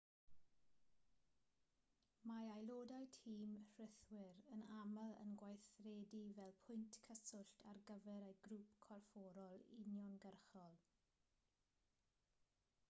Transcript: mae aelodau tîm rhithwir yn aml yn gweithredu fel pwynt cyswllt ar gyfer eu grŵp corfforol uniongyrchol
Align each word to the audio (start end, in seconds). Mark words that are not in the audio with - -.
mae 2.29 2.47
aelodau 2.53 3.03
tîm 3.17 3.41
rhithwir 3.81 4.39
yn 4.55 4.63
aml 4.77 5.13
yn 5.25 5.35
gweithredu 5.41 6.23
fel 6.37 6.55
pwynt 6.67 6.97
cyswllt 7.07 7.61
ar 7.73 7.81
gyfer 7.91 8.25
eu 8.31 8.35
grŵp 8.47 8.75
corfforol 8.87 9.65
uniongyrchol 9.83 10.81